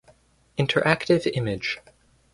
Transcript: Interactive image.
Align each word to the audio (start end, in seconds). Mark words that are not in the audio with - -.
Interactive 0.57 1.27
image. 1.31 1.79